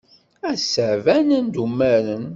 [0.51, 2.25] Ass-a, banen-d umaren.